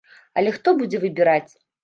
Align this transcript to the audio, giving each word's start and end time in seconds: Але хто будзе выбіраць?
Але 0.41 0.53
хто 0.55 0.73
будзе 0.79 1.03
выбіраць? 1.05 1.51